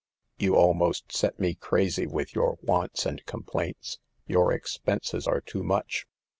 "You 0.39 0.55
almost 0.55 1.11
set 1.15 1.39
me 1.39 1.53
crazy 1.53 2.07
with 2.07 2.33
your 2.33 2.57
wants 2.63 3.05
and 3.05 3.23
complaints. 3.27 3.99
Your 4.25 4.51
expenses 4.51 5.27
are 5.27 5.41
too 5.41 5.61
much. 5.63 6.07